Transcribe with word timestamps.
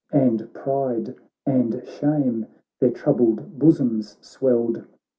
And 0.11 0.51
pride 0.55 1.13
and 1.45 1.79
shame 1.85 2.47
their 2.79 2.89
troubled 2.89 3.59
bosoms 3.59 4.17
swelled. 4.19 4.83